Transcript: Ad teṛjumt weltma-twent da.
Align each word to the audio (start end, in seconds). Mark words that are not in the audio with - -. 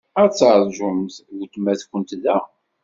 Ad 0.21 0.31
teṛjumt 0.31 1.15
weltma-twent 1.33 2.11
da. 2.23 2.37